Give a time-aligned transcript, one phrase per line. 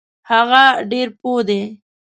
[0.31, 1.61] هغه ډیر پوه دی.